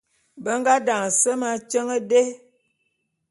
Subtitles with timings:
[0.43, 2.21] Be nga daňe semé atyeň dé.